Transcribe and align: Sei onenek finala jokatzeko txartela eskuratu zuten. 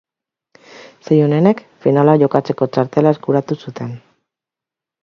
Sei 1.07 1.17
onenek 1.25 1.61
finala 1.87 2.17
jokatzeko 2.25 2.71
txartela 2.79 3.13
eskuratu 3.19 3.61
zuten. 3.67 3.97